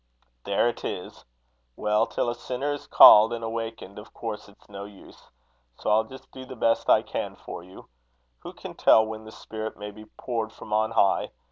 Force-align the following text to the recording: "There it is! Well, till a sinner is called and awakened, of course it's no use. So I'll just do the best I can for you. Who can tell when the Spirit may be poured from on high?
"There 0.45 0.67
it 0.67 0.83
is! 0.83 1.25
Well, 1.75 2.07
till 2.07 2.27
a 2.31 2.33
sinner 2.33 2.73
is 2.73 2.87
called 2.87 3.31
and 3.33 3.43
awakened, 3.43 3.99
of 3.99 4.15
course 4.15 4.49
it's 4.49 4.67
no 4.67 4.83
use. 4.83 5.29
So 5.77 5.91
I'll 5.91 6.05
just 6.05 6.31
do 6.31 6.43
the 6.43 6.55
best 6.55 6.89
I 6.89 7.03
can 7.03 7.35
for 7.35 7.61
you. 7.63 7.87
Who 8.39 8.51
can 8.53 8.73
tell 8.73 9.05
when 9.05 9.25
the 9.25 9.31
Spirit 9.31 9.77
may 9.77 9.91
be 9.91 10.05
poured 10.17 10.51
from 10.53 10.73
on 10.73 10.89
high? 10.89 11.29